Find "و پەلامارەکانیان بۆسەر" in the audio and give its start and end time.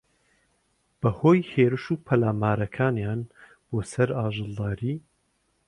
1.93-4.09